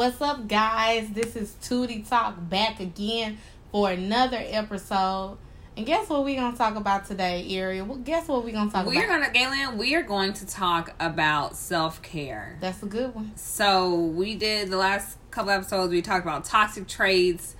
What's 0.00 0.22
up, 0.22 0.48
guys? 0.48 1.10
This 1.10 1.36
is 1.36 1.54
Tootie 1.60 2.08
Talk 2.08 2.36
back 2.48 2.80
again 2.80 3.36
for 3.70 3.90
another 3.90 4.38
episode. 4.40 5.36
And 5.76 5.84
guess 5.84 6.08
what 6.08 6.24
we're 6.24 6.40
gonna 6.40 6.56
talk 6.56 6.74
about 6.76 7.04
today, 7.04 7.46
Ariel? 7.50 7.84
Well, 7.84 7.98
guess 7.98 8.26
what 8.26 8.42
we're 8.42 8.54
gonna 8.54 8.70
talk 8.70 8.86
We're 8.86 9.04
about? 9.04 9.30
gonna, 9.30 9.38
Galynne, 9.38 9.76
we 9.76 9.94
are 9.96 10.02
going 10.02 10.32
to 10.32 10.46
talk 10.46 10.94
about 10.98 11.54
self 11.54 12.00
care. 12.00 12.56
That's 12.62 12.82
a 12.82 12.86
good 12.86 13.14
one. 13.14 13.32
So 13.36 13.94
we 13.94 14.36
did 14.36 14.70
the 14.70 14.78
last 14.78 15.18
couple 15.30 15.50
episodes. 15.50 15.92
We 15.92 16.00
talked 16.00 16.24
about 16.24 16.46
toxic 16.46 16.88
traits. 16.88 17.54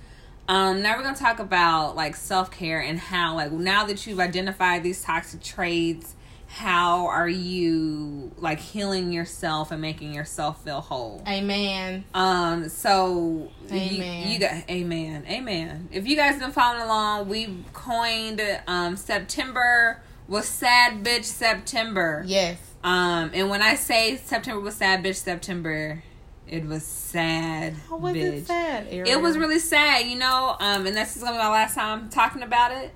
Um, 0.47 0.81
now 0.81 0.97
we're 0.97 1.03
gonna 1.03 1.15
talk 1.15 1.37
about 1.37 1.95
like 1.95 2.15
self 2.15 2.49
care 2.49 2.81
and 2.81 2.99
how, 2.99 3.35
like, 3.35 3.51
now 3.51 3.85
that 3.85 4.07
you've 4.07 4.19
identified 4.19 4.81
these 4.81 5.03
toxic 5.03 5.43
traits, 5.43 6.15
how 6.51 7.07
are 7.07 7.29
you 7.29 8.29
like 8.37 8.59
healing 8.59 9.13
yourself 9.13 9.71
and 9.71 9.81
making 9.81 10.13
yourself 10.13 10.65
feel 10.65 10.81
whole? 10.81 11.23
Amen. 11.25 12.03
Um, 12.13 12.67
so 12.67 13.49
Amen. 13.71 14.27
You, 14.27 14.33
you 14.33 14.39
got 14.39 14.69
amen, 14.69 15.25
amen. 15.29 15.87
If 15.93 16.05
you 16.05 16.17
guys 16.17 16.39
been 16.39 16.51
following 16.51 16.83
along, 16.83 17.29
we 17.29 17.63
coined 17.71 18.41
um 18.67 18.97
September 18.97 20.01
was 20.27 20.45
sad 20.45 21.03
bitch 21.05 21.23
September. 21.23 22.23
Yes. 22.27 22.59
Um, 22.83 23.31
and 23.33 23.49
when 23.49 23.61
I 23.61 23.75
say 23.75 24.17
September 24.17 24.59
was 24.59 24.75
sad 24.75 25.05
bitch 25.05 25.15
September, 25.15 26.03
it 26.49 26.65
was 26.65 26.83
sad. 26.83 27.75
How 27.87 27.95
was 27.95 28.13
bitch. 28.13 28.33
it 28.33 28.47
sad, 28.47 28.87
Ariel? 28.89 29.07
It 29.07 29.21
was 29.21 29.37
really 29.37 29.59
sad, 29.59 30.05
you 30.05 30.17
know. 30.17 30.57
Um, 30.59 30.85
and 30.85 30.97
this 30.97 31.15
is 31.15 31.23
gonna 31.23 31.37
be 31.37 31.37
my 31.37 31.49
last 31.49 31.75
time 31.75 32.09
talking 32.09 32.43
about 32.43 32.73
it 32.73 32.91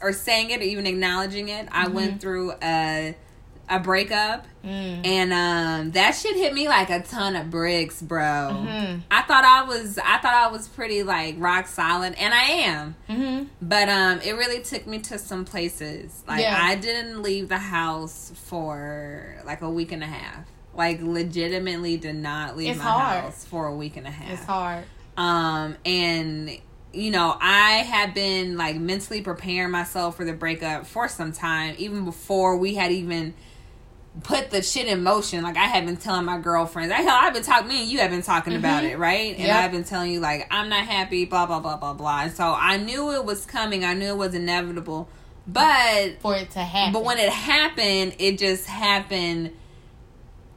or 0.00 0.12
saying 0.12 0.50
it 0.50 0.60
or 0.60 0.64
even 0.64 0.86
acknowledging 0.86 1.48
it. 1.48 1.68
I 1.72 1.84
Mm-hmm. 1.86 1.94
went 1.94 2.20
through 2.20 2.52
a 2.62 3.16
a 3.68 3.78
breakup. 3.78 4.46
Mm. 4.64 5.06
And 5.06 5.32
um 5.32 5.90
that 5.92 6.12
shit 6.12 6.36
hit 6.36 6.52
me 6.52 6.68
like 6.68 6.90
a 6.90 7.00
ton 7.00 7.36
of 7.36 7.50
bricks, 7.50 8.02
bro. 8.02 8.20
Mhm. 8.22 9.00
I 9.10 9.22
thought 9.22 9.44
I 9.44 9.62
was 9.64 9.98
I 9.98 10.18
thought 10.18 10.34
I 10.34 10.48
was 10.48 10.68
pretty 10.68 11.02
like 11.02 11.36
rock 11.38 11.66
solid 11.68 12.14
and 12.14 12.34
I 12.34 12.42
am. 12.42 12.94
Mm-hmm. 13.08 13.44
But 13.62 13.88
um 13.88 14.20
it 14.20 14.32
really 14.32 14.62
took 14.62 14.86
me 14.86 14.98
to 15.00 15.18
some 15.18 15.44
places. 15.44 16.22
Like 16.28 16.40
Yeah. 16.42 16.58
I 16.60 16.74
didn't 16.74 17.22
leave 17.22 17.48
the 17.48 17.58
house 17.58 18.32
for 18.46 19.36
like 19.46 19.62
a 19.62 19.70
week 19.70 19.92
and 19.92 20.02
a 20.02 20.06
half. 20.06 20.44
Like 20.74 21.00
legitimately 21.00 21.96
did 21.98 22.16
not 22.16 22.56
leave 22.56 22.70
It's 22.70 22.78
my 22.78 22.84
hard. 22.84 23.24
house 23.24 23.44
for 23.44 23.66
a 23.66 23.74
week 23.74 23.96
and 23.96 24.06
a 24.06 24.10
half. 24.10 24.30
It's 24.32 24.44
hard. 24.44 24.84
Um, 25.16 25.76
and 25.84 26.50
you 26.92 27.10
know, 27.10 27.36
I 27.40 27.78
had 27.78 28.14
been 28.14 28.56
like 28.56 28.76
mentally 28.76 29.22
preparing 29.22 29.70
myself 29.70 30.16
for 30.16 30.24
the 30.24 30.32
breakup 30.34 30.86
for 30.86 31.08
some 31.08 31.32
time, 31.32 31.74
even 31.78 32.04
before 32.04 32.56
we 32.56 32.74
had 32.74 32.92
even 32.92 33.34
put 34.24 34.50
the 34.50 34.60
shit 34.60 34.86
in 34.86 35.02
motion. 35.02 35.42
Like 35.42 35.56
I 35.56 35.64
had 35.66 35.86
been 35.86 35.96
telling 35.96 36.26
my 36.26 36.38
girlfriends, 36.38 36.92
I 36.92 36.96
hell, 37.00 37.16
I've 37.18 37.32
been 37.32 37.42
talking. 37.42 37.68
Me 37.68 37.80
and 37.82 37.90
you 37.90 37.98
have 38.00 38.10
been 38.10 38.20
talking 38.22 38.54
about 38.54 38.84
it, 38.84 38.98
right? 38.98 39.30
And 39.34 39.46
Yep. 39.46 39.56
I've 39.64 39.72
been 39.72 39.84
telling 39.84 40.12
you 40.12 40.20
like 40.20 40.46
I'm 40.50 40.68
not 40.68 40.84
happy, 40.86 41.24
blah 41.24 41.46
blah 41.46 41.60
blah 41.60 41.76
blah 41.78 41.94
blah. 41.94 42.22
And 42.24 42.32
so 42.32 42.52
I 42.54 42.76
knew 42.76 43.12
it 43.12 43.24
was 43.24 43.46
coming. 43.46 43.84
I 43.86 43.94
knew 43.94 44.08
it 44.08 44.16
was 44.18 44.34
inevitable, 44.34 45.08
but 45.46 46.20
For 46.20 46.36
it 46.36 46.50
to 46.50 46.58
happen. 46.58 46.92
but 46.92 47.04
when 47.04 47.16
it 47.18 47.30
happened, 47.32 48.16
it 48.18 48.38
just 48.38 48.66
happened 48.66 49.52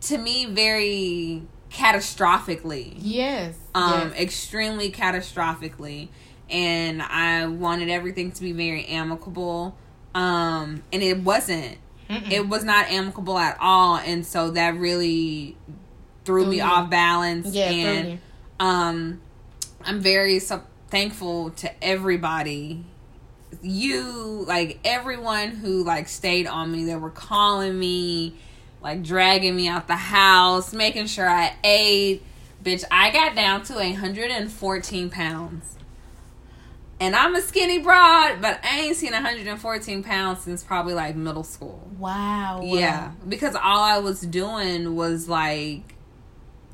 to 0.02 0.18
me 0.18 0.46
very 0.46 1.44
catastrophically 1.72 2.94
Yes. 3.00 3.56
um 3.74 4.10
yes. 4.12 4.20
extremely 4.20 4.92
catastrophically 4.92 6.10
and 6.50 7.02
i 7.02 7.46
wanted 7.46 7.90
everything 7.90 8.32
to 8.32 8.42
be 8.42 8.52
very 8.52 8.86
amicable 8.86 9.76
um 10.14 10.84
and 10.94 11.02
it 11.04 11.20
wasn't. 11.20 11.78
Mm-mm. 12.10 12.32
it 12.32 12.48
was 12.48 12.64
not 12.64 12.92
amicable 12.92 13.38
at 13.38 13.58
all 13.60 13.98
and 13.98 14.26
so 14.26 14.52
that 14.52 14.76
really 14.78 15.58
threw 16.24 16.44
Threw 16.44 16.52
me 16.52 16.62
off 16.62 16.90
balance 16.90 17.48
Yeah, 17.48 17.70
and 17.70 18.20
um 18.60 19.22
i'm 19.84 20.02
very 20.02 20.40
so 20.40 20.62
thankful 20.90 21.50
to 21.52 21.84
everybody. 21.84 22.84
You 23.62 24.46
like 24.48 24.80
everyone 24.84 25.50
who 25.52 25.84
like 25.84 26.08
stayed 26.08 26.46
on 26.48 26.72
me 26.72 26.86
They 26.86 26.96
were 26.96 27.10
calling 27.10 27.78
me 27.78 28.36
like 28.82 29.02
dragging 29.02 29.56
me 29.56 29.68
out 29.68 29.88
the 29.88 29.96
house 29.96 30.74
making 30.74 31.08
sure 31.08 31.28
i 31.28 31.54
ate. 31.64 32.24
Bitch 32.64 32.84
i 32.92 33.12
got 33.12 33.36
down 33.36 33.64
to 33.64 33.74
114 33.76 35.10
pounds 35.10 35.75
and 37.00 37.16
i'm 37.16 37.36
a 37.36 37.42
skinny 37.42 37.80
broad 37.80 38.42
but 38.42 38.60
i 38.64 38.80
ain't 38.82 38.96
seen 38.96 39.12
114 39.12 40.04
pounds 40.04 40.42
since 40.42 40.64
probably 40.64 40.94
like 40.94 41.16
middle 41.16 41.44
school 41.44 41.90
Wow. 41.98 42.62
yeah 42.64 43.12
because 43.28 43.56
all 43.56 43.82
i 43.84 43.98
was 44.00 44.22
doing 44.22 44.96
was 44.96 45.28
like 45.28 45.96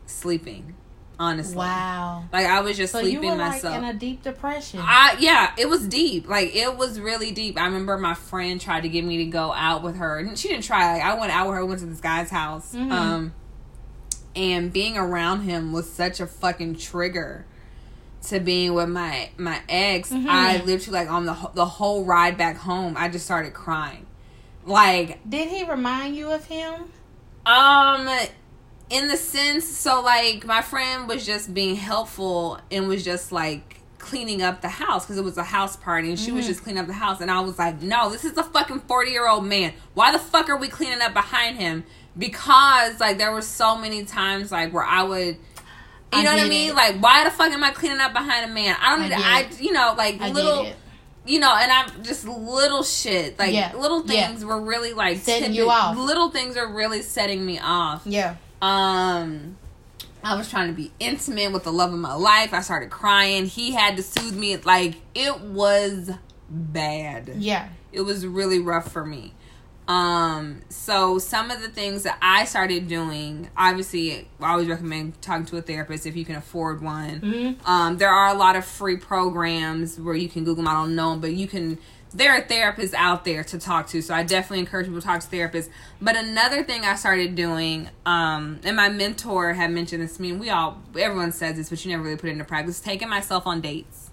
sleeping 0.05 0.75
honestly 1.19 1.55
Wow. 1.55 2.25
like 2.33 2.45
i 2.45 2.61
was 2.61 2.77
just 2.77 2.91
So 2.93 2.99
you 2.99 3.11
sleeping 3.11 3.31
were 3.31 3.35
myself 3.37 3.73
like 3.75 3.83
in 3.83 3.89
a 3.89 3.93
deep 3.93 4.23
depression. 4.23 4.79
I 4.81 5.15
yeah, 5.19 5.53
it 5.57 5.69
was 5.69 5.87
deep. 5.87 6.27
Like 6.27 6.55
it 6.55 6.75
was 6.77 6.99
really 6.99 7.31
deep. 7.31 7.59
I 7.59 7.65
remember 7.65 7.95
my 7.97 8.15
friend 8.15 8.59
tried 8.59 8.81
to 8.81 8.89
get 8.89 9.03
me 9.05 9.17
to 9.17 9.25
go 9.25 9.53
out 9.53 9.83
with 9.83 9.97
her. 9.97 10.17
And 10.17 10.37
she 10.37 10.47
didn't 10.47 10.63
try. 10.63 10.93
Like 10.93 11.03
I 11.03 11.19
went 11.19 11.31
out 11.31 11.45
with 11.47 11.55
her. 11.57 11.61
We 11.63 11.69
went 11.69 11.81
to 11.81 11.85
this 11.85 12.01
guy's 12.01 12.31
house. 12.31 12.73
Mhm. 12.73 12.91
Um, 12.91 13.33
and 14.35 14.73
being 14.73 14.97
around 14.97 15.41
him 15.41 15.71
was 15.73 15.91
such 15.91 16.19
a 16.19 16.25
fucking 16.25 16.75
trigger 16.77 17.45
to 18.27 18.39
being 18.39 18.73
with 18.73 18.89
my 18.89 19.29
my 19.37 19.59
ex. 19.69 20.09
Mhm. 20.11 20.27
I 20.27 20.57
literally 20.63 20.99
like 20.99 21.09
on 21.11 21.25
the 21.25 21.35
the 21.53 21.65
whole 21.65 22.03
ride 22.05 22.37
back 22.37 22.57
home, 22.57 22.95
I 22.97 23.09
just 23.09 23.25
started 23.25 23.53
crying. 23.53 24.05
Like 24.65 25.19
Did 25.27 25.49
he 25.49 25.63
remind 25.65 26.15
you 26.15 26.31
of 26.31 26.45
him? 26.45 26.73
um 27.45 28.07
in 28.91 29.07
the 29.07 29.17
sense 29.17 29.65
so 29.67 30.01
like 30.01 30.45
my 30.45 30.61
friend 30.61 31.07
was 31.07 31.25
just 31.25 31.53
being 31.55 31.75
helpful 31.75 32.59
and 32.69 32.87
was 32.87 33.03
just 33.03 33.31
like 33.31 33.77
cleaning 33.97 34.43
up 34.43 34.61
the 34.61 34.67
house 34.69 35.05
because 35.05 35.17
it 35.17 35.23
was 35.23 35.37
a 35.37 35.43
house 35.43 35.75
party 35.75 36.09
and 36.09 36.19
she 36.19 36.31
was 36.31 36.45
Mhm. 36.45 36.49
just 36.49 36.63
cleaning 36.63 36.81
up 36.81 36.87
the 36.87 36.93
house 36.93 37.21
and 37.21 37.31
I 37.31 37.39
was 37.39 37.57
like, 37.57 37.81
"No, 37.81 38.09
this 38.11 38.25
is 38.25 38.35
a 38.37 38.43
fucking 38.43 38.81
40-year-old 38.81 39.45
man. 39.45 39.73
Why 39.93 40.11
the 40.11 40.19
fuck 40.19 40.49
are 40.49 40.57
we 40.57 40.67
cleaning 40.67 41.01
up 41.01 41.13
behind 41.13 41.57
him?" 41.57 41.83
Because 42.17 42.99
like 42.99 43.17
there 43.17 43.31
were 43.31 43.41
so 43.43 43.77
many 43.77 44.03
times 44.05 44.51
like 44.51 44.71
where 44.73 44.83
I 44.83 45.03
would 45.03 45.37
you 46.13 46.19
I 46.19 46.23
know 46.23 46.31
what 46.31 46.39
I 46.41 46.49
mean? 46.49 46.69
it. 46.71 46.75
Like, 46.75 46.97
why 47.01 47.23
the 47.23 47.31
fuck 47.31 47.51
am 47.51 47.63
I 47.63 47.71
cleaning 47.71 47.99
up 47.99 48.13
behind 48.13 48.49
a 48.49 48.53
man? 48.53 48.75
I 48.81 48.89
don't 48.95 49.05
I 49.05 49.41
need. 49.41 49.51
to, 49.51 49.57
I, 49.57 49.61
you 49.61 49.71
know, 49.71 49.93
like 49.97 50.19
I 50.21 50.29
little, 50.31 50.67
you 51.25 51.39
know, 51.39 51.55
and 51.55 51.71
I'm 51.71 52.03
just 52.03 52.25
little 52.27 52.83
shit, 52.83 53.37
like 53.39 53.53
Yeah. 53.53 53.73
little 53.75 54.03
Yeah. 54.05 54.27
things 54.27 54.43
were 54.43 54.59
really 54.59 54.93
like 54.93 55.19
Setting 55.19 55.53
you 55.53 55.69
off. 55.69 55.97
Little 55.97 56.29
things 56.31 56.57
are 56.57 56.67
really 56.67 57.01
setting 57.01 57.45
me 57.45 57.59
off. 57.59 58.01
Yeah. 58.05 58.35
Um, 58.61 59.57
I 60.23 60.35
was 60.35 60.49
trying 60.49 60.67
to 60.67 60.73
be 60.73 60.91
intimate 60.99 61.51
with 61.51 61.63
the 61.63 61.71
love 61.71 61.91
of 61.93 61.99
my 61.99 62.13
life. 62.13 62.53
I 62.53 62.61
started 62.61 62.89
crying. 62.91 63.45
He 63.47 63.71
had 63.71 63.97
to 63.97 64.03
soothe 64.03 64.35
me. 64.35 64.57
Like 64.57 64.95
it 65.15 65.39
was 65.41 66.11
bad. 66.49 67.31
Yeah. 67.37 67.69
It 67.91 68.01
was 68.01 68.25
really 68.25 68.59
rough 68.59 68.91
for 68.91 69.05
me. 69.05 69.33
Um, 69.91 70.61
so 70.69 71.19
some 71.19 71.51
of 71.51 71.61
the 71.61 71.67
things 71.67 72.03
that 72.03 72.17
I 72.21 72.45
started 72.45 72.87
doing, 72.87 73.49
obviously, 73.57 74.25
I 74.39 74.51
always 74.51 74.69
recommend 74.69 75.21
talking 75.21 75.45
to 75.47 75.57
a 75.57 75.61
therapist 75.61 76.05
if 76.05 76.15
you 76.15 76.23
can 76.23 76.37
afford 76.37 76.81
one. 76.81 77.19
Mm-hmm. 77.19 77.69
Um, 77.69 77.97
there 77.97 78.07
are 78.07 78.33
a 78.33 78.37
lot 78.37 78.55
of 78.55 78.63
free 78.63 78.95
programs 78.95 79.99
where 79.99 80.15
you 80.15 80.29
can 80.29 80.45
Google 80.45 80.63
them. 80.63 80.69
I 80.69 80.73
don't 80.75 80.95
know, 80.95 81.17
but 81.17 81.33
you 81.33 81.45
can. 81.45 81.77
There 82.13 82.31
are 82.31 82.41
therapists 82.41 82.93
out 82.93 83.25
there 83.25 83.43
to 83.43 83.59
talk 83.59 83.87
to, 83.87 84.01
so 84.01 84.13
I 84.13 84.23
definitely 84.23 84.59
encourage 84.59 84.85
people 84.85 85.01
to 85.01 85.05
talk 85.05 85.19
to 85.21 85.27
therapists. 85.27 85.67
But 86.01 86.15
another 86.15 86.63
thing 86.63 86.85
I 86.85 86.95
started 86.95 87.35
doing, 87.35 87.89
um, 88.05 88.61
and 88.63 88.77
my 88.77 88.87
mentor 88.87 89.51
had 89.53 89.71
mentioned 89.71 90.03
this 90.03 90.15
to 90.15 90.21
me. 90.21 90.31
and 90.31 90.39
We 90.39 90.49
all, 90.49 90.81
everyone 90.97 91.33
says 91.33 91.57
this, 91.57 91.69
but 91.69 91.83
you 91.83 91.91
never 91.91 92.03
really 92.03 92.15
put 92.15 92.29
it 92.29 92.33
into 92.33 92.45
practice. 92.45 92.79
Taking 92.79 93.09
myself 93.09 93.45
on 93.45 93.59
dates. 93.59 94.10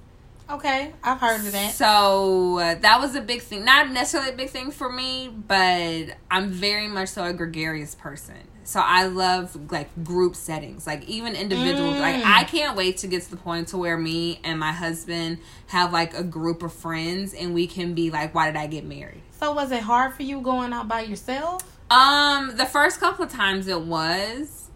Okay, 0.50 0.94
I've 1.02 1.20
heard 1.20 1.40
of 1.40 1.52
that. 1.52 1.72
So 1.74 2.58
uh, 2.58 2.74
that 2.76 3.00
was 3.00 3.14
a 3.14 3.20
big 3.20 3.42
thing. 3.42 3.64
Not 3.64 3.90
necessarily 3.90 4.32
a 4.32 4.36
big 4.36 4.48
thing 4.48 4.70
for 4.70 4.90
me, 4.90 5.28
but 5.28 6.16
I'm 6.30 6.50
very 6.50 6.88
much 6.88 7.10
so 7.10 7.24
a 7.24 7.34
gregarious 7.34 7.94
person. 7.94 8.36
So 8.64 8.80
I 8.80 9.06
love 9.06 9.70
like 9.70 9.88
group 10.04 10.36
settings, 10.36 10.86
like 10.86 11.04
even 11.06 11.34
individual. 11.34 11.92
Mm. 11.92 12.00
Like 12.00 12.24
I 12.24 12.44
can't 12.44 12.76
wait 12.76 12.98
to 12.98 13.06
get 13.06 13.22
to 13.22 13.30
the 13.30 13.36
point 13.36 13.68
to 13.68 13.78
where 13.78 13.96
me 13.96 14.40
and 14.44 14.58
my 14.58 14.72
husband 14.72 15.38
have 15.68 15.92
like 15.92 16.14
a 16.14 16.22
group 16.22 16.62
of 16.62 16.72
friends, 16.72 17.34
and 17.34 17.54
we 17.54 17.66
can 17.66 17.94
be 17.94 18.10
like, 18.10 18.34
"Why 18.34 18.46
did 18.46 18.56
I 18.56 18.66
get 18.66 18.84
married?" 18.84 19.22
So 19.40 19.52
was 19.52 19.70
it 19.70 19.82
hard 19.82 20.14
for 20.14 20.22
you 20.22 20.40
going 20.40 20.72
out 20.72 20.88
by 20.88 21.02
yourself? 21.02 21.62
Um, 21.90 22.56
the 22.56 22.66
first 22.66 23.00
couple 23.00 23.24
of 23.24 23.32
times 23.32 23.68
it 23.68 23.80
was, 23.80 24.70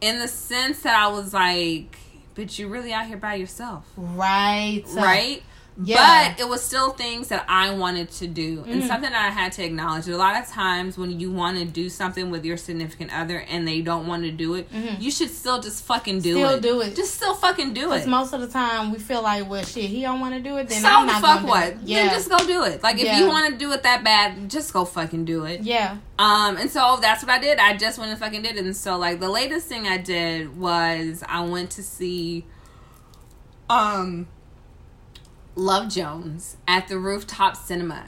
in 0.00 0.18
the 0.18 0.26
sense 0.26 0.82
that 0.82 0.96
I 0.96 1.08
was 1.08 1.32
like, 1.32 1.96
"But 2.40 2.58
you 2.58 2.68
really 2.68 2.90
out 2.90 3.04
here 3.04 3.18
by 3.18 3.34
yourself?" 3.34 3.84
Right. 3.98 4.82
right? 4.94 5.42
Yeah. 5.82 6.32
But 6.34 6.40
it 6.40 6.48
was 6.48 6.62
still 6.62 6.90
things 6.90 7.28
that 7.28 7.44
I 7.48 7.70
wanted 7.70 8.10
to 8.12 8.26
do 8.26 8.64
and 8.68 8.82
Mhm. 8.82 8.86
something 8.86 9.10
that 9.10 9.24
I 9.24 9.30
had 9.30 9.52
to 9.52 9.64
acknowledge. 9.64 10.08
A 10.08 10.16
lot 10.16 10.36
of 10.38 10.46
times 10.48 10.98
when 10.98 11.18
you 11.18 11.30
want 11.30 11.58
to 11.58 11.64
do 11.64 11.88
something 11.88 12.30
with 12.30 12.44
your 12.44 12.56
significant 12.58 13.12
other 13.14 13.38
and 13.48 13.66
they 13.66 13.80
don't 13.80 14.06
want 14.06 14.24
to 14.24 14.30
do 14.30 14.54
it, 14.56 14.70
Mhm. 14.70 15.00
you 15.00 15.10
should 15.10 15.30
still 15.30 15.60
just 15.60 15.82
fucking 15.84 16.20
do 16.20 16.34
Still 16.34 16.50
it. 16.50 16.60
do 16.62 16.80
it. 16.82 16.94
Just 16.96 17.14
still 17.14 17.34
fucking 17.34 17.72
do 17.72 17.92
it. 17.92 17.94
Because 17.94 18.06
most 18.08 18.32
of 18.34 18.40
the 18.42 18.48
time 18.48 18.92
we 18.92 18.98
feel 18.98 19.22
like, 19.22 19.48
well, 19.48 19.64
shit, 19.64 19.84
he 19.84 20.02
don't 20.02 20.20
want 20.20 20.34
to 20.34 20.40
do 20.40 20.56
it. 20.58 20.68
Then 20.68 20.82
so 20.82 20.88
I'm 20.88 21.06
the 21.06 21.12
not 21.14 21.22
fuck 21.22 21.36
gonna 21.36 21.48
what? 21.48 21.74
Do 21.76 21.80
it. 21.82 21.88
Yeah, 21.88 22.02
Then 22.06 22.14
just 22.14 22.28
go 22.28 22.38
do 22.46 22.62
it. 22.64 22.82
Like 22.82 22.96
if 22.98 23.04
Yeah. 23.06 23.18
you 23.20 23.28
want 23.28 23.50
to 23.52 23.56
do 23.56 23.72
it 23.72 23.82
that 23.84 24.04
bad, 24.04 24.50
just 24.50 24.72
go 24.74 24.84
fucking 24.84 25.24
do 25.24 25.44
it. 25.44 25.62
yeah. 25.62 25.96
Um, 26.18 26.58
and 26.58 26.70
so 26.70 26.98
that's 27.00 27.22
what 27.22 27.30
I 27.32 27.38
did. 27.38 27.58
I 27.58 27.74
just 27.78 27.98
went 27.98 28.10
and 28.10 28.20
fucking 28.20 28.42
did 28.42 28.56
it. 28.56 28.64
And 28.66 28.76
so 28.76 28.98
like 28.98 29.20
the 29.20 29.30
latest 29.30 29.66
thing 29.68 29.88
I 29.88 29.96
did 29.96 30.58
was 30.58 31.22
I 31.26 31.40
went 31.40 31.70
to 31.70 31.82
see 31.82 32.44
um 33.70 34.26
Love 35.56 35.88
Jones 35.88 36.56
at 36.66 36.88
the 36.88 36.98
rooftop 36.98 37.56
cinema. 37.56 38.04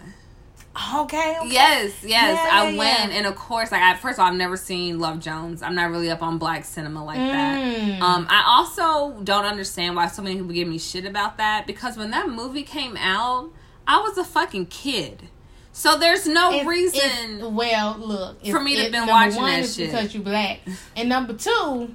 Okay. 0.95 1.37
okay. 1.39 1.49
Yes, 1.53 2.03
yes. 2.03 2.39
Yeah, 2.43 2.49
I 2.51 2.71
yeah, 2.71 2.79
went 2.79 3.11
yeah. 3.13 3.19
and 3.19 3.27
of 3.27 3.37
course 3.37 3.71
like 3.71 3.83
I 3.83 3.95
first 3.97 4.19
of 4.19 4.25
all 4.25 4.31
I've 4.31 4.39
never 4.39 4.57
seen 4.57 4.99
Love 4.99 5.21
Jones. 5.21 5.63
I'm 5.63 5.75
not 5.75 5.91
really 5.91 6.11
up 6.11 6.23
on 6.23 6.39
black 6.39 6.65
cinema 6.65 7.05
like 7.05 7.19
that. 7.19 7.59
Mm. 7.61 8.01
Um, 8.01 8.27
I 8.31 8.43
also 8.47 9.21
don't 9.23 9.45
understand 9.45 9.97
why 9.97 10.07
so 10.07 10.23
many 10.23 10.37
people 10.37 10.53
give 10.53 10.67
me 10.69 10.79
shit 10.79 11.05
about 11.05 11.37
that 11.37 11.67
because 11.67 11.99
when 11.99 12.11
that 12.13 12.29
movie 12.31 12.63
came 12.63 12.97
out, 12.97 13.51
I 13.87 13.99
was 14.01 14.17
a 14.17 14.25
fucking 14.25 14.67
kid. 14.67 15.29
So 15.73 15.99
there's 15.99 16.27
no 16.27 16.51
It's- 16.53 16.67
reason. 16.67 17.01
it's- 17.37 17.43
well, 17.43 17.97
look, 17.99 18.47
For 18.47 18.61
me 18.61 18.83
to 18.85 18.91
been 18.91 19.07
watching 19.07 19.37
one 19.37 19.51
that 19.53 19.61
is 19.61 19.75
shit. 19.77 19.91
because 19.91 20.15
you 20.15 20.21
black, 20.21 20.61
and 20.97 21.09
number 21.09 21.33
two, 21.35 21.95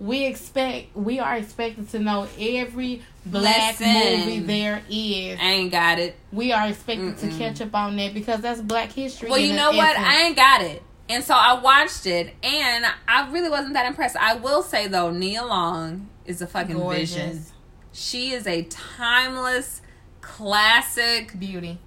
we 0.00 0.24
expect 0.26 0.94
we 0.96 1.18
are 1.18 1.36
expected 1.36 1.90
to 1.90 1.98
know 1.98 2.26
every 2.38 3.02
black 3.30 3.80
movie 3.80 4.40
there 4.40 4.82
is. 4.90 5.38
I 5.40 5.44
ain't 5.44 5.72
got 5.72 5.98
it. 5.98 6.16
We 6.32 6.52
are 6.52 6.68
expected 6.68 7.16
to 7.18 7.26
Mm-mm. 7.26 7.38
catch 7.38 7.60
up 7.60 7.74
on 7.74 7.96
that 7.96 8.14
because 8.14 8.40
that's 8.40 8.60
Black 8.60 8.90
History. 8.92 9.30
Well, 9.30 9.38
you 9.38 9.54
know 9.54 9.70
what? 9.72 9.96
essence. 9.96 10.06
I 10.08 10.22
ain't 10.22 10.36
got 10.36 10.62
it. 10.62 10.82
And 11.10 11.24
so 11.24 11.34
I 11.34 11.58
watched 11.60 12.04
it, 12.06 12.34
and 12.42 12.84
I 13.06 13.30
really 13.30 13.48
wasn't 13.48 13.72
that 13.74 13.86
impressed. 13.86 14.16
I 14.16 14.34
will 14.34 14.62
say 14.62 14.88
though, 14.88 15.10
Nia 15.10 15.44
Long 15.44 16.08
is 16.26 16.42
a 16.42 16.46
fucking 16.46 16.76
Gorgeous. 16.76 17.14
vision. 17.14 17.42
She 17.92 18.32
is 18.32 18.46
a 18.46 18.62
timeless, 18.64 19.80
classic, 20.20 21.38
beauty. 21.38 21.78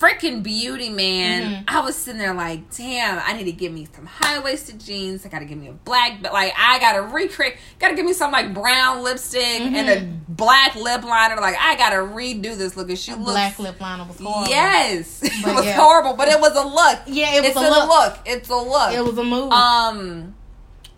Freaking 0.00 0.42
beauty, 0.42 0.88
man. 0.88 1.42
Mhm. 1.42 1.64
I 1.68 1.80
was 1.80 1.94
sitting 1.94 2.18
there 2.18 2.32
like, 2.32 2.74
damn, 2.74 3.18
I 3.22 3.34
need 3.34 3.44
to 3.44 3.52
get 3.52 3.70
me 3.70 3.86
some 3.94 4.06
high 4.06 4.38
waisted 4.38 4.80
jeans. 4.80 5.26
I 5.26 5.28
gotta 5.28 5.44
give 5.44 5.58
me 5.58 5.68
a 5.68 5.72
black, 5.72 6.22
but 6.22 6.32
like, 6.32 6.54
I 6.58 6.78
gotta 6.78 7.02
recreate, 7.02 7.56
gotta 7.78 7.94
give 7.94 8.06
me 8.06 8.14
some 8.14 8.32
like 8.32 8.54
brown 8.54 9.02
lipstick 9.02 9.60
and 9.60 9.76
a 9.90 9.96
Mhm. 10.00 10.20
black 10.26 10.74
lip 10.74 11.04
liner. 11.04 11.36
Like, 11.38 11.56
I 11.60 11.76
gotta 11.76 11.96
redo 11.96 12.56
this 12.56 12.78
look. 12.78 12.88
And 12.88 12.98
she 12.98 13.12
looks 13.12 13.24
Black 13.32 13.58
lip 13.58 13.78
liner 13.78 14.04
was 14.04 14.18
horrible. 14.18 14.48
Yes, 14.48 15.20
it 15.22 15.54
was 15.54 15.66
yeah. 15.66 15.76
horrible, 15.76 16.14
but 16.14 16.28
it 16.28 16.40
was 16.40 16.52
a 16.56 16.66
look. 16.66 17.00
Yeah, 17.06 17.34
it 17.34 17.40
was 17.42 17.50
it's 17.50 17.56
a 17.56 17.60
look. 17.86 18.18
It's 18.24 18.48
a 18.48 18.56
look. 18.56 18.92
It 18.94 19.04
was 19.04 19.18
a 19.18 19.24
move. 19.24 19.52
um, 19.52 20.34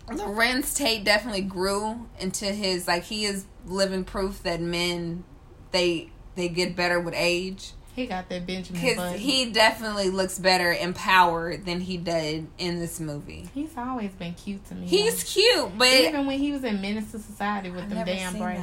Larenz 0.07 0.75
Tate 0.77 1.03
definitely 1.03 1.41
grew 1.41 2.07
into 2.19 2.45
his 2.45 2.87
like 2.87 3.03
he 3.03 3.25
is 3.25 3.45
living 3.65 4.03
proof 4.03 4.43
that 4.43 4.61
men 4.61 5.23
they 5.71 6.09
they 6.35 6.47
get 6.49 6.75
better 6.75 6.99
with 6.99 7.13
age 7.17 7.71
he 7.95 8.05
got 8.07 8.27
that 8.29 8.45
Benjamin 8.47 8.81
because 8.81 9.19
he 9.19 9.51
definitely 9.51 10.09
looks 10.09 10.39
better 10.39 10.73
empowered 10.73 11.65
than 11.65 11.79
he 11.81 11.97
did 11.97 12.47
in 12.57 12.79
this 12.79 12.99
movie. 12.99 13.49
He's 13.53 13.75
always 13.77 14.11
been 14.11 14.33
cute 14.33 14.65
to 14.69 14.75
me. 14.75 14.87
He's 14.87 15.23
cute, 15.23 15.77
but 15.77 15.87
even 15.87 16.25
when 16.25 16.39
he 16.39 16.51
was 16.51 16.63
in 16.63 16.81
Menace 16.81 17.13
II 17.13 17.21
Society 17.21 17.69
with 17.69 17.83
I've 17.83 17.89
them 17.91 18.05
damn 18.05 18.37
braids. 18.37 18.61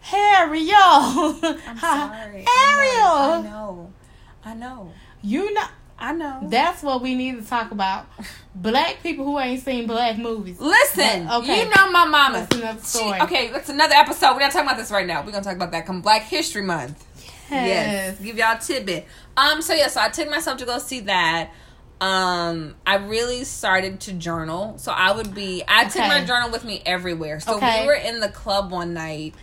Harry, 0.00 0.60
yo. 0.60 0.74
I'm 0.76 1.78
sorry, 1.78 2.44
Ariel. 2.46 2.46
I 2.46 3.40
know, 3.44 3.92
I 4.44 4.54
know, 4.54 4.92
You 5.22 5.52
know 5.52 5.64
I 5.98 6.12
know. 6.12 6.40
that's 6.44 6.82
what 6.82 7.00
we 7.02 7.14
need 7.14 7.42
to 7.42 7.48
talk 7.48 7.70
about. 7.70 8.06
Black 8.54 9.02
people 9.02 9.24
who 9.24 9.38
ain't 9.38 9.62
seen 9.62 9.86
black 9.86 10.16
movies. 10.18 10.58
Listen, 10.60 11.26
But, 11.26 11.42
okay. 11.42 11.62
you 11.64 11.70
know 11.74 11.90
my 11.90 12.04
mama. 12.06 12.38
That's 12.40 12.56
another 12.56 12.80
She- 12.80 12.86
story. 12.86 13.20
okay, 13.22 13.48
that's 13.50 13.68
another 13.68 13.94
episode. 13.94 14.32
We're 14.34 14.40
not 14.40 14.52
talking 14.52 14.68
about 14.68 14.76
this 14.78 14.90
right 14.90 15.06
now. 15.06 15.22
We're 15.24 15.32
gonna 15.32 15.44
talk 15.44 15.56
about 15.56 15.72
that 15.72 15.84
come 15.86 16.00
Black 16.02 16.22
History 16.22 16.62
Month. 16.62 17.04
Yes. 17.50 18.18
Give 18.20 18.36
y'all 18.36 18.56
a 18.56 18.60
tidbit. 18.60 19.06
Um, 19.36 19.62
so 19.62 19.72
yeah, 19.74 19.88
so 19.88 20.00
I 20.00 20.08
took 20.08 20.28
myself 20.30 20.58
to 20.58 20.64
go 20.64 20.78
see 20.78 21.00
that. 21.00 21.50
Um, 22.00 22.74
I 22.86 22.96
really 22.96 23.44
started 23.44 24.00
to 24.00 24.12
journal. 24.12 24.74
So 24.78 24.92
I 24.92 25.12
would 25.12 25.34
be 25.34 25.62
I 25.66 25.84
took 25.84 26.02
my 26.02 26.24
journal 26.24 26.50
with 26.50 26.64
me 26.64 26.82
everywhere. 26.84 27.40
So 27.40 27.56
Okay. 27.56 27.80
we 27.82 27.86
were 27.86 27.94
in 27.94 28.20
the 28.20 28.28
club 28.28 28.70
one 28.70 28.92
night 28.92 29.34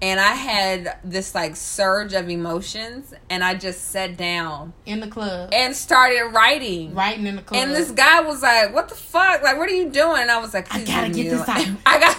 and 0.00 0.18
I 0.20 0.32
had 0.34 0.96
this 1.04 1.34
like 1.34 1.54
surge 1.56 2.14
of 2.14 2.30
emotions 2.30 3.12
and 3.28 3.42
I 3.44 3.54
just 3.56 3.88
sat 3.90 4.16
down 4.16 4.72
In 4.86 5.00
the 5.00 5.08
club. 5.08 5.50
and 5.52 5.74
started 5.76 6.22
writing. 6.32 6.94
Writing 6.94 7.26
in 7.26 7.36
the 7.36 7.42
club. 7.42 7.60
And 7.62 7.72
this 7.72 7.90
guy 7.90 8.20
was 8.20 8.40
like, 8.42 8.72
"What 8.72 8.88
the 8.88 8.94
fuck? 8.94 9.42
Like, 9.42 9.58
what 9.58 9.68
are 9.68 9.74
you 9.74 9.90
doing?" 9.90 10.22
And 10.22 10.30
I 10.30 10.38
was 10.38 10.54
like, 10.54 10.72
I 10.74 10.84
gotta 10.84 11.08
get 11.08 11.16
me 11.16 11.28
this 11.30 11.46
alone." 11.46 11.58
out. 11.58 11.76
I 11.86 11.98
got. 11.98 12.16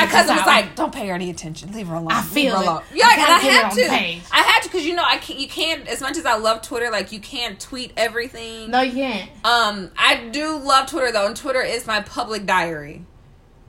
My 0.00 0.06
cousin 0.06 0.36
was 0.36 0.46
like, 0.46 0.74
"Don't 0.76 0.92
pay 0.92 1.06
her 1.08 1.14
any 1.14 1.30
attention. 1.30 1.72
Leave 1.72 1.88
her 1.88 1.94
alone. 1.96 2.12
I 2.12 2.20
Leave 2.22 2.30
feel 2.30 2.56
her 2.56 2.62
it. 2.62 2.66
alone." 2.66 2.82
I 2.90 2.94
Yeah, 2.94 3.10
and 3.12 3.22
I 3.22 3.38
had 3.38 3.72
to. 3.72 3.90
I 3.90 4.42
had 4.42 4.60
to 4.62 4.68
because 4.68 4.86
you 4.86 4.94
know 4.94 5.04
I 5.06 5.16
can't. 5.18 5.38
You 5.38 5.48
can't. 5.48 5.86
As 5.88 6.00
much 6.00 6.16
as 6.16 6.26
I 6.26 6.36
love 6.36 6.62
Twitter, 6.62 6.90
like 6.90 7.12
you 7.12 7.20
can't 7.20 7.58
tweet 7.60 7.92
everything. 7.96 8.70
no, 8.70 8.80
you 8.80 8.92
can't. 8.92 9.30
Um, 9.44 9.90
I 9.96 10.28
do 10.32 10.56
love 10.58 10.88
Twitter 10.88 11.10
though, 11.12 11.26
and 11.26 11.36
Twitter 11.36 11.62
is 11.62 11.86
my 11.86 12.00
public 12.00 12.46
diary. 12.46 13.04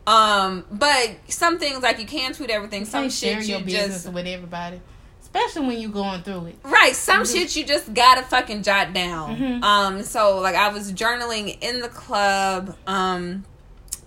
Um, 0.08 0.66
but 0.72 1.12
some 1.28 1.60
things 1.60 1.84
like 1.84 2.00
you 2.00 2.06
can't 2.08 2.36
tweet 2.36 2.50
everything. 2.50 2.82
You 2.82 2.86
Some 2.88 3.10
shit 3.10 3.46
your 3.46 3.60
you 3.60 3.66
business 3.66 4.04
just 4.04 4.14
with 4.14 4.26
everybody. 4.26 4.82
Especially 5.22 5.68
when 5.68 5.80
you're 5.80 5.92
going 5.92 6.24
through 6.24 6.48
it. 6.48 6.56
Right, 6.64 6.96
some 6.96 7.22
Mhm. 7.22 7.32
shit 7.32 7.56
you 7.56 7.64
just 7.64 7.94
gotta 7.94 8.24
fucking 8.24 8.64
jot 8.64 8.94
down. 8.94 9.38
Mhm. 9.38 9.64
Um, 9.64 10.04
so 10.04 10.40
like 10.40 10.56
I 10.56 10.70
was 10.70 10.92
journaling 10.94 11.56
in 11.62 11.82
the 11.82 11.90
club. 11.90 12.76
Um, 12.88 13.46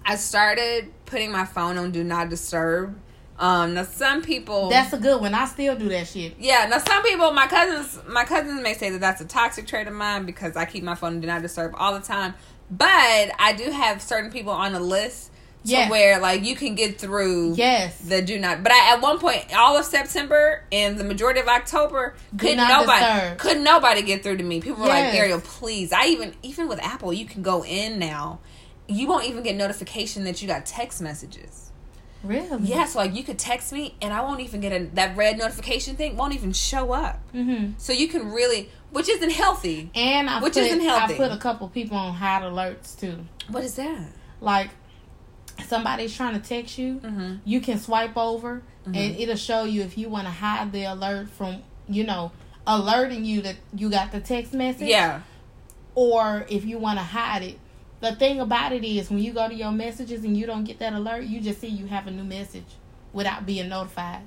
I 0.04 0.16
started 0.16 0.90
putting 1.06 1.30
my 1.32 1.44
phone 1.44 1.78
on 1.78 1.90
do 1.92 2.02
not 2.04 2.28
disturb. 2.28 2.98
Um, 3.38 3.74
now 3.74 3.82
some 3.84 4.22
people 4.22 4.68
That's 4.68 4.92
a 4.92 4.98
good 4.98 5.20
one. 5.20 5.34
I 5.34 5.46
still 5.46 5.74
do 5.76 5.88
that 5.88 6.06
shit. 6.06 6.34
yeah. 6.38 6.66
Now 6.70 6.78
some 6.78 7.02
people, 7.02 7.32
my 7.32 7.46
cousins, 7.46 7.98
my 8.08 8.24
cousins 8.24 8.60
may 8.62 8.74
say 8.74 8.90
that 8.90 9.00
that's 9.00 9.20
a 9.20 9.24
toxic 9.24 9.66
trait 9.66 9.86
of 9.88 9.94
mine 9.94 10.26
because 10.26 10.56
I 10.56 10.64
keep 10.64 10.84
my 10.84 10.94
phone 10.94 11.14
on 11.14 11.20
do 11.20 11.26
not 11.26 11.42
disturb 11.42 11.74
all 11.76 11.92
the 11.94 12.04
time. 12.04 12.34
But 12.70 12.86
I 13.38 13.54
do 13.56 13.70
have 13.70 14.00
certain 14.00 14.30
people 14.30 14.52
on 14.52 14.72
the 14.72 14.80
list 14.80 15.30
to 15.64 15.70
Yeah. 15.70 15.88
where 15.90 16.18
like 16.20 16.44
you 16.44 16.54
can 16.56 16.74
get 16.74 16.98
through 17.00 17.54
Yes. 17.54 17.98
the 17.98 18.22
do 18.22 18.38
not. 18.38 18.62
But 18.62 18.72
I, 18.72 18.92
at 18.94 19.00
one 19.02 19.18
point, 19.18 19.44
all 19.56 19.76
of 19.76 19.84
September 19.86 20.62
and 20.70 20.98
the 20.98 21.04
majority 21.04 21.40
of 21.40 21.48
October, 21.48 22.14
could 22.38 22.56
nobody 22.56 23.04
disturb. 23.04 23.38
could 23.38 23.60
nobody 23.60 24.02
get 24.02 24.22
through 24.22 24.36
to 24.38 24.44
me. 24.44 24.60
People 24.60 24.82
were 24.82 24.88
like, 24.88 25.14
Ariel, 25.14 25.40
please. 25.40 25.92
I 25.92 26.06
even 26.06 26.34
even 26.42 26.68
with 26.68 26.80
Apple, 26.82 27.12
you 27.12 27.26
can 27.26 27.42
go 27.42 27.64
in 27.64 27.98
now. 27.98 28.40
You 28.92 29.06
won't 29.08 29.24
even 29.26 29.42
get 29.42 29.56
notification 29.56 30.24
that 30.24 30.40
you 30.42 30.48
got 30.48 30.66
text 30.66 31.00
messages. 31.00 31.70
Really? 32.22 32.62
Yeah, 32.68 32.84
so 32.86 33.00
like 33.00 33.16
you 33.16 33.24
could 33.24 33.38
text 33.38 33.72
me 33.72 33.96
and 34.00 34.12
I 34.12 34.20
won't 34.20 34.40
even 34.40 34.60
get 34.60 34.72
a 34.72 34.84
that 34.94 35.16
red 35.16 35.38
notification 35.38 35.96
thing 35.96 36.16
won't 36.16 36.34
even 36.34 36.52
show 36.52 36.92
up. 36.92 37.20
Mm-hmm. 37.34 37.72
So 37.78 37.92
you 37.92 38.06
can 38.06 38.30
really, 38.32 38.70
which 38.90 39.08
isn't 39.08 39.30
healthy. 39.30 39.90
And 39.94 40.30
I 40.30 40.40
Which 40.40 40.52
put, 40.54 40.62
isn't 40.62 40.80
healthy. 40.80 41.14
I 41.14 41.16
put 41.16 41.32
a 41.32 41.36
couple 41.38 41.68
people 41.68 41.96
on 41.96 42.14
hot 42.14 42.42
alerts 42.42 42.96
too. 42.98 43.18
What 43.48 43.64
is 43.64 43.74
that? 43.74 44.06
Like 44.40 44.70
somebody's 45.66 46.14
trying 46.16 46.40
to 46.40 46.48
text 46.48 46.78
you, 46.78 46.94
Mm-hmm. 47.00 47.34
you 47.44 47.60
can 47.60 47.78
swipe 47.78 48.16
over 48.16 48.62
Mhm. 48.86 48.96
and 48.96 49.16
it'll 49.20 49.36
show 49.36 49.64
you 49.64 49.82
if 49.82 49.96
you 49.98 50.08
want 50.08 50.26
to 50.26 50.32
hide 50.32 50.72
the 50.72 50.84
alert 50.84 51.28
from 51.30 51.62
you 51.88 52.04
know 52.04 52.32
alerting 52.66 53.24
you 53.24 53.42
that 53.42 53.56
you 53.74 53.90
got 53.90 54.12
the 54.12 54.20
text 54.20 54.52
message. 54.54 54.88
Yeah. 54.88 55.22
Or 55.94 56.46
if 56.48 56.64
you 56.64 56.78
want 56.78 56.98
to 56.98 57.04
hide 57.04 57.42
it. 57.42 57.58
The 58.02 58.16
thing 58.16 58.40
about 58.40 58.72
it 58.72 58.84
is 58.84 59.08
when 59.10 59.20
you 59.20 59.32
go 59.32 59.48
to 59.48 59.54
your 59.54 59.70
messages 59.70 60.24
and 60.24 60.36
you 60.36 60.44
don't 60.44 60.64
get 60.64 60.80
that 60.80 60.92
alert, 60.92 61.22
you 61.22 61.40
just 61.40 61.60
see 61.60 61.68
you 61.68 61.86
have 61.86 62.08
a 62.08 62.10
new 62.10 62.24
message 62.24 62.66
without 63.12 63.46
being 63.46 63.68
notified. 63.68 64.22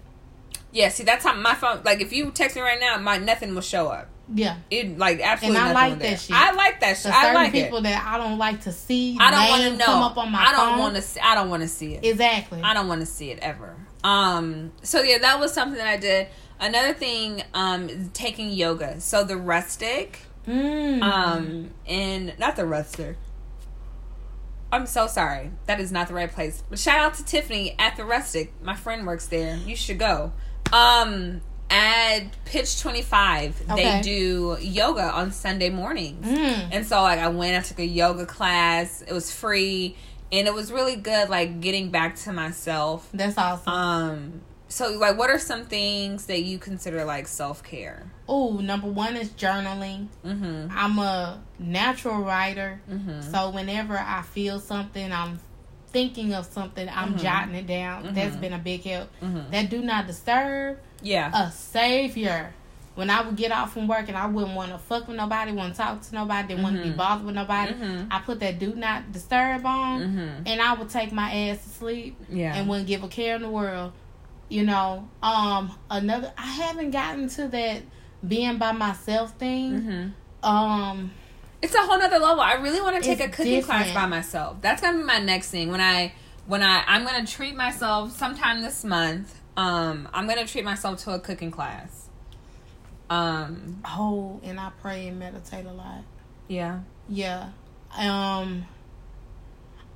Yeah, 0.71 0.87
see 0.89 1.03
that's 1.03 1.25
how 1.25 1.33
my 1.35 1.55
phone 1.55 1.81
like 1.83 1.99
if 2.01 2.11
you 2.13 2.31
text 2.31 2.55
me 2.55 2.61
right 2.61 2.79
now, 2.79 2.97
my 2.97 3.17
nothing 3.17 3.53
will 3.53 3.61
show 3.61 3.87
up. 3.89 4.07
Yeah. 4.33 4.57
It 4.71 4.97
like 4.97 5.19
absolutely 5.19 5.59
And 5.59 5.69
I 5.69 5.73
like 5.73 5.99
that 5.99 6.19
shit. 6.21 6.35
I 6.35 6.51
like 6.53 6.79
that 6.79 6.97
shit. 6.97 7.11
I 7.11 7.33
like 7.33 7.51
people 7.51 7.79
it. 7.79 7.83
that 7.83 8.05
I 8.05 8.17
don't 8.17 8.37
like 8.37 8.61
to 8.61 8.71
see 8.71 9.17
I 9.19 9.29
don't 9.31 9.49
want 9.49 9.63
to 9.73 9.77
know. 9.77 9.85
come 9.85 10.03
up 10.03 10.17
on 10.17 10.31
my 10.31 10.39
I 10.39 10.51
don't 10.53 10.79
want 10.79 10.95
to 10.95 11.01
see 11.01 11.19
I 11.19 11.35
don't 11.35 11.49
want 11.49 11.61
to 11.63 11.67
see 11.69 11.95
it. 11.95 12.05
Exactly. 12.05 12.61
I 12.61 12.73
don't 12.73 12.87
want 12.87 13.01
to 13.01 13.05
see 13.05 13.29
it 13.31 13.39
ever. 13.41 13.75
Um 14.05 14.71
so 14.83 15.01
yeah, 15.01 15.17
that 15.19 15.39
was 15.39 15.53
something 15.53 15.77
that 15.77 15.87
I 15.87 15.97
did. 15.97 16.27
Another 16.59 16.93
thing 16.93 17.43
um 17.53 17.89
is 17.89 18.09
taking 18.13 18.51
yoga. 18.51 19.01
So 19.01 19.23
the 19.25 19.35
rustic 19.37 20.19
Mm. 20.47 21.01
um 21.01 21.71
and 21.87 22.37
not 22.37 22.55
the 22.55 22.65
rustic 22.67 23.17
I'm 24.75 24.85
so 24.85 25.07
sorry. 25.07 25.51
That 25.67 25.79
is 25.79 25.91
not 25.91 26.07
the 26.07 26.13
right 26.13 26.31
place. 26.31 26.63
But 26.69 26.79
shout 26.79 26.99
out 26.99 27.13
to 27.15 27.25
Tiffany 27.25 27.75
at 27.79 27.95
the 27.95 28.05
Rustic. 28.05 28.51
My 28.63 28.75
friend 28.75 29.05
works 29.07 29.27
there. 29.27 29.57
You 29.65 29.75
should 29.75 29.99
go. 29.99 30.33
Um 30.73 31.41
at 31.69 32.19
Pitch 32.45 32.79
25, 32.79 33.63
Okay. 33.71 33.83
they 33.83 34.01
do 34.01 34.55
yoga 34.61 35.01
on 35.11 35.31
Sunday 35.31 35.69
mornings. 35.71 36.25
Mm. 36.25 36.69
And 36.71 36.85
so 36.85 37.01
like 37.01 37.19
I 37.19 37.27
went, 37.29 37.57
I 37.57 37.67
took 37.67 37.79
a 37.79 37.85
yoga 37.85 38.25
class. 38.27 39.01
It 39.01 39.13
was 39.13 39.31
free 39.31 39.95
and 40.31 40.47
it 40.47 40.53
was 40.53 40.71
really 40.71 40.95
good 40.95 41.29
like 41.29 41.61
getting 41.61 41.89
back 41.89 42.15
to 42.17 42.31
myself. 42.33 43.09
That's 43.13 43.37
awesome. 43.37 43.73
Um 43.73 44.41
So, 44.75 44.91
like, 44.97 45.17
what 45.17 45.29
are 45.29 45.39
some 45.39 45.63
things 45.63 46.25
that 46.25 46.43
you 46.43 46.57
consider 46.59 47.05
like 47.05 47.29
self 47.29 47.63
care? 47.63 48.03
Oh, 48.27 48.57
number 48.57 48.87
one 48.89 49.15
is 49.15 49.29
journaling. 49.29 50.07
Mm-hmm. 50.25 50.67
I'm 50.77 50.99
a 50.99 51.41
natural 51.57 52.19
writer, 52.21 52.81
Mm-hmm. 52.91 53.21
so 53.21 53.51
whenever 53.51 53.97
I 53.97 54.21
feel 54.23 54.59
something, 54.59 55.13
I'm 55.13 55.39
thinking 55.93 56.33
of 56.33 56.45
something, 56.45 56.89
I'm 56.89 57.13
Mhm. 57.13 57.21
jotting 57.21 57.55
it 57.55 57.67
down. 57.67 58.13
That's 58.13 58.35
Mhm. 58.35 58.41
been 58.41 58.51
a 58.51 58.57
big 58.57 58.83
help. 58.83 59.07
Mm-hmm. 59.23 59.49
That 59.51 59.69
do 59.69 59.81
not 59.81 60.07
disturb 60.07 60.79
Yeah. 61.01 61.31
a 61.33 61.51
savior. 61.53 62.53
When 62.95 63.09
I 63.09 63.21
would 63.21 63.37
get 63.37 63.53
off 63.53 63.71
from 63.71 63.87
work 63.87 64.09
and 64.09 64.17
I 64.17 64.25
wouldn't 64.25 64.55
want 64.57 64.73
to 64.73 64.77
fuck 64.77 65.07
with 65.07 65.15
nobody, 65.15 65.53
want 65.53 65.73
to 65.73 65.81
talk 65.81 66.01
to 66.01 66.15
nobody, 66.15 66.49
didn't 66.49 66.63
want 66.63 66.75
to 66.75 66.83
be 66.83 66.89
Mhm. 66.89 66.97
bothered 66.97 67.25
with 67.25 67.35
nobody. 67.35 67.73
I 68.11 68.19
put 68.19 68.41
that 68.41 68.59
do 68.59 68.75
not 68.75 69.13
disturb 69.13 69.65
on, 69.65 70.01
Mm-hmm. 70.01 70.43
and 70.47 70.61
I 70.61 70.73
would 70.73 70.89
take 70.89 71.13
my 71.13 71.33
ass 71.33 71.63
to 71.63 71.69
sleep 71.69 72.17
Yeah. 72.29 72.53
and 72.55 72.67
wouldn't 72.67 72.87
give 72.87 73.05
a 73.05 73.07
care 73.07 73.37
in 73.37 73.41
the 73.41 73.49
world. 73.49 73.93
You 74.49 74.63
know, 74.63 75.09
um, 75.23 75.75
another 75.89 76.31
I 76.37 76.45
haven't 76.47 76.91
gotten 76.91 77.27
to 77.29 77.47
that 77.47 77.81
being 78.25 78.57
by 78.57 78.71
myself 78.71 79.31
thing. 79.37 79.81
mm-hmm. 79.81 80.47
Um, 80.47 81.11
It's 81.61 81.73
a 81.73 81.79
whole 81.79 81.97
nother 81.97 82.19
level. 82.19 82.41
I 82.41 82.53
really 82.53 82.79
want 82.81 82.95
to 82.95 83.01
take 83.01 83.19
a 83.19 83.29
cooking 83.29 83.63
class 83.63 83.91
by 83.93 84.05
myself. 84.05 84.57
That's 84.61 84.81
gonna 84.81 84.99
be 84.99 85.03
my 85.03 85.19
next 85.19 85.49
thing. 85.49 85.71
When 85.71 85.81
I 85.81 86.13
when 86.45 86.61
I 86.61 86.83
I'm 86.87 87.03
gonna 87.03 87.25
treat 87.25 87.55
myself 87.55 88.15
sometime 88.15 88.61
this 88.61 88.83
month. 88.83 89.41
Um, 89.57 90.09
I'm 90.13 90.27
gonna 90.27 90.45
treat 90.45 90.65
myself 90.65 91.01
to 91.05 91.11
a 91.13 91.19
cooking 91.19 91.49
class. 91.49 92.09
Um, 93.09 93.81
oh, 93.85 94.39
and 94.43 94.59
I 94.59 94.71
pray 94.81 95.07
and 95.07 95.17
meditate 95.19 95.65
a 95.65 95.71
lot. 95.71 96.03
yeah. 96.47 96.79
Yeah. 97.07 97.49
Um 97.97 98.65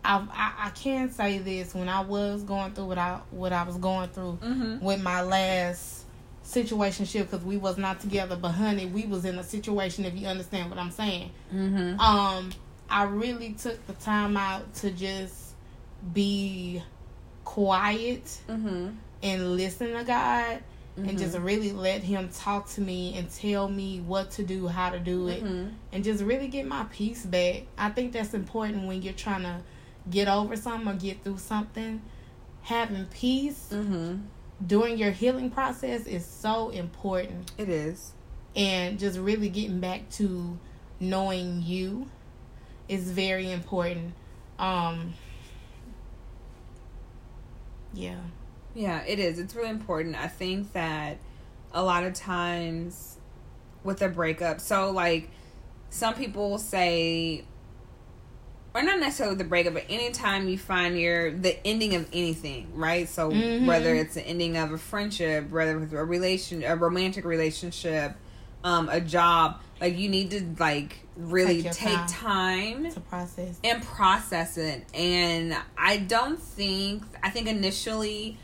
I, 0.03 0.17
I 0.31 0.67
I 0.67 0.69
can 0.71 1.11
say 1.11 1.39
this 1.39 1.75
when 1.75 1.89
I 1.89 2.01
was 2.01 2.43
going 2.43 2.71
through 2.73 2.85
what 2.85 2.97
I 2.97 3.19
what 3.31 3.51
I 3.53 3.63
was 3.63 3.77
going 3.77 4.09
through 4.09 4.39
Mm-hmm. 4.41 4.83
with 4.83 5.01
my 5.01 5.21
last 5.21 6.05
situationship 6.45 7.29
because 7.29 7.43
we 7.45 7.57
was 7.57 7.77
not 7.77 7.99
together 7.99 8.35
but 8.35 8.49
honey 8.51 8.85
we 8.87 9.05
was 9.05 9.23
in 9.23 9.37
a 9.37 9.43
situation 9.43 10.03
if 10.05 10.15
you 10.15 10.25
understand 10.27 10.69
what 10.69 10.79
I'm 10.79 10.89
saying 10.91 11.31
Mm-hmm. 11.53 11.99
um 11.99 12.49
I 12.89 13.03
really 13.03 13.53
took 13.53 13.85
the 13.85 13.93
time 13.93 14.35
out 14.35 14.73
to 14.75 14.89
just 14.89 15.53
be 16.13 16.81
quiet 17.43 18.39
Mm-hmm. 18.47 18.89
and 19.23 19.55
listen 19.57 19.93
to 19.93 20.03
God 20.03 20.63
and 20.97 21.17
just 21.17 21.37
really 21.37 21.71
let 21.71 22.03
him 22.03 22.27
talk 22.27 22.67
to 22.71 22.81
me 22.81 23.17
and 23.17 23.29
tell 23.31 23.69
me 23.69 24.01
what 24.01 24.31
to 24.31 24.43
do, 24.43 24.67
how 24.67 24.89
to 24.89 24.99
do 24.99 25.27
it 25.29 25.43
Mm-hmm. 25.43 25.69
and 25.93 26.03
just 26.03 26.23
really 26.23 26.47
get 26.47 26.65
my 26.67 26.83
peace 26.91 27.25
back. 27.25 27.63
I 27.77 27.89
think 27.89 28.11
that's 28.11 28.33
important 28.33 28.85
when 28.87 29.01
you're 29.01 29.13
trying 29.13 29.43
to 29.43 29.61
get 30.09 30.27
over 30.27 30.55
something 30.55 30.87
or 30.87 30.95
get 30.95 31.23
through 31.23 31.37
something. 31.37 32.01
Having 32.63 33.05
peace 33.05 33.69
Mm-hmm. 33.71 34.17
during 34.65 34.97
your 34.97 35.11
healing 35.11 35.49
process 35.49 36.05
is 36.05 36.25
so 36.25 36.69
important. 36.69 37.51
It 37.57 37.69
is. 37.69 38.13
And 38.55 38.99
just 38.99 39.17
really 39.17 39.49
getting 39.49 39.79
back 39.79 40.09
to 40.11 40.57
knowing 40.99 41.61
you 41.63 42.09
is 42.87 43.11
very 43.11 43.51
important. 43.51 44.13
Um 44.57 45.13
yeah. 47.93 48.19
Yeah, 48.75 49.03
it 49.05 49.19
is. 49.19 49.39
It's 49.39 49.55
really 49.55 49.69
important. 49.69 50.15
I 50.15 50.27
think 50.27 50.73
that 50.73 51.17
a 51.73 51.83
lot 51.83 52.03
of 52.03 52.13
times 52.13 53.17
with 53.83 54.01
a 54.01 54.09
breakup, 54.09 54.61
so 54.61 54.91
like 54.91 55.29
some 55.89 56.13
people 56.13 56.57
say, 56.59 57.45
or 58.73 58.83
not 58.83 58.99
necessarily 58.99 59.35
the 59.35 59.43
breakup, 59.43 59.73
but 59.73 59.85
anytime 59.89 60.47
you 60.47 60.57
find 60.57 60.99
your 60.99 61.31
the 61.31 61.65
ending 61.65 61.95
of 61.95 62.07
anything, 62.13 62.67
right? 62.75 63.09
So 63.09 63.31
Mhm. 63.31 63.65
whether 63.65 63.95
it's 63.95 64.13
the 64.15 64.21
ending 64.25 64.57
of 64.57 64.71
a 64.71 64.77
friendship, 64.77 65.49
whether 65.49 65.79
it's 65.81 65.93
a 65.93 66.03
relation, 66.03 66.63
a 66.63 66.75
romantic 66.75 67.25
relationship, 67.25 68.15
um, 68.63 68.89
a 68.89 69.01
job, 69.01 69.59
like 69.81 69.97
you 69.97 70.09
need 70.09 70.31
to 70.31 70.55
like 70.59 70.99
really 71.15 71.63
Take 71.63 71.71
take 71.73 71.97
time. 72.07 72.83
time 72.83 72.91
To 72.91 72.99
process. 72.99 73.55
and 73.63 73.81
process 73.83 74.57
it. 74.57 74.85
And 74.93 75.55
I 75.77 75.97
don't 75.97 76.39
think 76.39 77.03
I 77.23 77.29
think 77.29 77.47
initially 77.47 78.37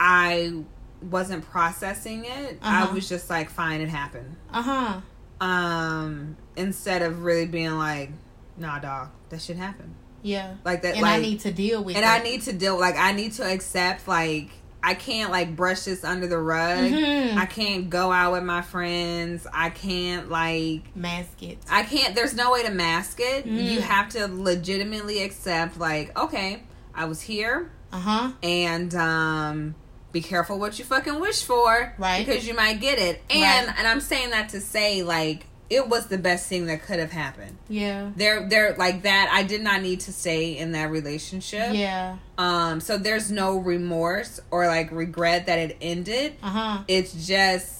I 0.00 0.62
wasn't 1.02 1.44
processing 1.50 2.24
it. 2.24 2.58
I 2.62 2.84
Uh-huh. 2.84 2.94
was 2.94 3.08
just 3.08 3.28
like, 3.28 3.50
fine, 3.50 3.80
it 3.82 3.88
happened. 3.90 4.36
Uh-huh. 4.52 5.00
Um, 5.40 6.36
instead 6.56 7.02
of 7.02 7.22
really 7.24 7.46
being 7.46 7.76
like, 7.76 8.10
nah, 8.56 8.78
dog, 8.78 9.08
that 9.30 9.40
shit 9.40 9.56
happened. 9.56 9.94
Yeah. 10.22 10.54
Like 10.64 10.82
that, 10.82 10.94
And 10.94 11.02
like, 11.02 11.18
I 11.18 11.20
need 11.20 11.40
to 11.40 11.52
deal 11.52 11.84
with 11.84 11.96
and 11.96 12.04
it. 12.04 12.08
I 12.08 12.18
need 12.22 12.42
to 12.42 12.52
deal. 12.52 12.78
Like, 12.78 12.96
I 12.96 13.12
need 13.12 13.32
to 13.34 13.44
accept. 13.44 14.08
Like, 14.08 14.50
I 14.82 14.94
can't 14.94 15.30
like 15.32 15.54
brush 15.56 15.82
this 15.82 16.04
under 16.04 16.26
the 16.26 16.38
rug. 16.38 16.78
Mhm. 16.78 17.36
I 17.36 17.46
can't 17.46 17.88
go 17.90 18.10
out 18.12 18.32
with 18.32 18.42
my 18.44 18.62
friends. 18.62 19.46
I 19.52 19.70
can't 19.70 20.28
like 20.30 20.94
mask 20.96 21.42
it. 21.42 21.58
I 21.70 21.82
can't. 21.82 22.14
There's 22.14 22.34
no 22.34 22.52
way 22.52 22.62
to 22.64 22.70
mask 22.70 23.18
it. 23.20 23.46
Mm. 23.46 23.72
You 23.72 23.80
have 23.80 24.08
to 24.10 24.26
legitimately 24.28 25.22
accept, 25.22 25.78
like, 25.78 26.16
okay, 26.18 26.62
I 26.94 27.04
was 27.06 27.20
here, 27.20 27.70
Uh-huh. 27.92 28.32
and 28.42 28.94
um, 28.94 29.74
be 30.12 30.20
careful 30.22 30.58
what 30.58 30.78
you 30.78 30.84
fucking 30.84 31.20
wish 31.20 31.42
for, 31.44 31.94
Right. 31.98 32.24
Because 32.26 32.46
you 32.46 32.54
might 32.54 32.80
get 32.80 32.98
it. 32.98 33.22
And 33.30 33.66
Right. 33.68 33.78
and 33.78 33.86
I'm 33.86 34.00
saying 34.00 34.30
that 34.30 34.48
to 34.50 34.60
say, 34.60 35.02
like, 35.02 35.46
it 35.68 35.88
was 35.88 36.06
the 36.06 36.18
best 36.18 36.48
thing 36.48 36.66
that 36.66 36.82
could 36.82 36.98
have 37.00 37.10
happened. 37.10 37.56
Yeah. 37.68 38.10
There, 38.14 38.48
there, 38.48 38.76
like 38.78 39.02
that. 39.02 39.28
I 39.32 39.42
did 39.42 39.62
not 39.62 39.82
need 39.82 40.00
to 40.00 40.12
stay 40.12 40.56
in 40.56 40.72
that 40.72 40.90
relationship. 40.90 41.74
Yeah. 41.74 42.18
Um. 42.38 42.80
So 42.80 42.96
there's 42.98 43.30
no 43.32 43.56
remorse 43.58 44.38
or 44.50 44.66
like 44.68 44.92
regret 44.92 45.46
that 45.46 45.58
it 45.58 45.76
ended 45.80 46.34
Uh-huh. 46.42 46.82
it's 46.86 47.26
just 47.26 47.72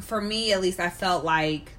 for 0.00 0.20
me 0.20 0.52
at 0.52 0.60
least 0.60 0.80
i 0.80 0.90
felt 0.90 1.24
like 1.24 1.70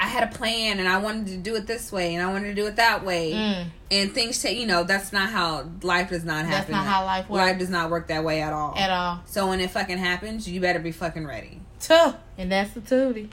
i 0.00 0.06
had 0.06 0.24
a 0.24 0.34
plan 0.36 0.78
and 0.80 0.88
i 0.88 0.96
wanted 0.96 1.26
to 1.26 1.36
do 1.36 1.54
it 1.54 1.66
this 1.66 1.92
way 1.92 2.14
and 2.14 2.26
i 2.26 2.32
wanted 2.32 2.46
to 2.48 2.54
do 2.54 2.66
it 2.66 2.76
that 2.76 3.04
way 3.04 3.32
Mm. 3.32 3.66
and 3.90 4.12
things 4.12 4.40
take 4.42 4.58
you 4.58 4.66
know 4.66 4.82
that's 4.82 5.12
not 5.12 5.28
how 5.30 5.70
life 5.82 6.08
does 6.08 6.24
not 6.24 6.46
happen. 6.46 6.50
That's 6.50 6.70
not 6.70 6.86
how 6.86 7.04
life 7.04 7.28
works. 7.28 7.38
life 7.38 7.58
does 7.58 7.70
not 7.70 7.90
work 7.90 8.08
that 8.08 8.24
way 8.24 8.40
at 8.40 8.52
all 8.52 8.74
at 8.76 8.90
all. 8.90 9.20
so 9.26 9.46
when 9.48 9.60
it 9.60 9.70
fucking 9.70 9.98
happens 9.98 10.48
you 10.48 10.60
better 10.60 10.78
be 10.80 10.90
fucking 10.90 11.26
ready 11.26 11.60
Tuh. 11.80 12.14
And 12.38 12.52
that's 12.52 12.72
the 12.72 12.80
tootie. 12.80 13.30